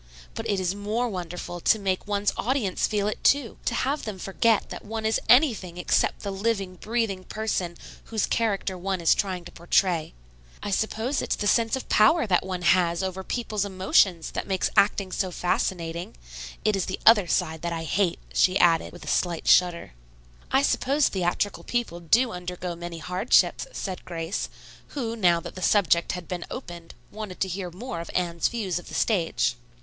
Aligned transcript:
But 0.33 0.49
it 0.49 0.59
is 0.59 0.73
more 0.73 1.07
wonderful 1.07 1.59
to 1.59 1.77
make 1.77 2.07
one's 2.07 2.33
audience 2.35 2.87
feel 2.87 3.07
it, 3.07 3.23
too. 3.23 3.59
To 3.65 3.75
have 3.75 4.01
them 4.03 4.17
forget 4.17 4.71
that 4.71 4.83
one 4.83 5.05
is 5.05 5.19
anything 5.29 5.77
except 5.77 6.21
the 6.21 6.31
living, 6.31 6.77
breathing 6.77 7.23
person 7.23 7.77
whose 8.05 8.25
character 8.25 8.75
one 8.79 8.99
is 8.99 9.13
trying 9.13 9.45
to 9.45 9.51
portray. 9.51 10.15
I 10.63 10.71
suppose 10.71 11.21
it's 11.21 11.35
the 11.35 11.45
sense 11.45 11.75
of 11.75 11.87
power 11.87 12.25
that 12.25 12.43
one 12.43 12.63
has 12.63 13.03
over 13.03 13.23
people's 13.23 13.63
emotions 13.63 14.31
that 14.31 14.47
makes 14.47 14.71
acting 14.75 15.11
so 15.11 15.29
fascinating. 15.29 16.15
It 16.65 16.75
is 16.75 16.85
the 16.87 16.99
other 17.05 17.27
side 17.27 17.61
that 17.61 17.71
I 17.71 17.83
hate," 17.83 18.17
she 18.33 18.57
added, 18.57 18.93
with 18.93 19.05
a 19.05 19.07
slight 19.07 19.47
shudder. 19.47 19.93
"I 20.51 20.63
suppose 20.63 21.09
theatrical 21.09 21.63
people 21.63 21.99
do 21.99 22.31
undergo 22.31 22.75
many 22.75 22.97
hardships," 22.97 23.67
said 23.71 24.03
Grace, 24.03 24.49
who, 24.97 25.15
now 25.15 25.39
that 25.41 25.53
the 25.53 25.61
subject 25.61 26.13
had 26.13 26.27
been 26.27 26.43
opened, 26.49 26.95
wanted 27.11 27.39
to 27.41 27.47
hear 27.47 27.69
more 27.69 27.99
of 27.99 28.09
Anne's 28.15 28.47
views 28.47 28.79
of 28.79 28.87
the 28.89 28.95
stage. 28.95 29.55